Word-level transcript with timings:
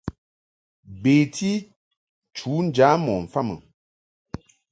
Beti 1.01 1.51
nchu 2.29 2.51
njam 2.65 3.01
ɔ 3.13 3.15
mfa 3.23 3.39
mɨ. 3.47 3.55